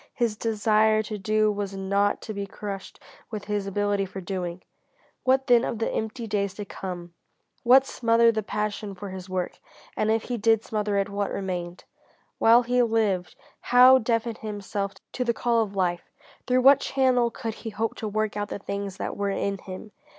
His 0.15 0.35
desire 0.35 1.03
to 1.03 1.19
do 1.19 1.51
was 1.51 1.75
not 1.75 2.21
to 2.23 2.33
be 2.33 2.47
crushed 2.47 2.99
with 3.29 3.45
his 3.45 3.67
ability 3.67 4.07
for 4.07 4.19
doing. 4.19 4.63
What 5.25 5.45
then 5.45 5.63
of 5.63 5.77
the 5.77 5.91
empty 5.91 6.25
days 6.25 6.55
to 6.55 6.65
come? 6.65 7.13
How 7.69 7.81
smother 7.81 8.31
the 8.31 8.41
passion 8.41 8.95
for 8.95 9.09
his 9.11 9.29
work? 9.29 9.59
And 9.95 10.09
if 10.09 10.23
he 10.23 10.37
did 10.39 10.63
smother 10.65 10.97
it, 10.97 11.07
what 11.07 11.29
remained? 11.31 11.83
While 12.39 12.63
he 12.63 12.81
lived, 12.81 13.35
how 13.61 13.99
deafen 13.99 14.37
himself 14.41 14.93
to 15.11 15.23
the 15.23 15.35
call 15.35 15.61
of 15.61 15.75
life? 15.75 16.09
Through 16.47 16.61
what 16.61 16.79
channel 16.79 17.29
could 17.29 17.53
he 17.61 17.69
hope 17.69 17.95
to 17.97 18.07
work 18.07 18.35
out 18.35 18.49
the 18.49 18.57
things 18.57 18.97
that 18.97 19.15
were 19.15 19.29
in 19.29 19.59
him? 19.59 19.91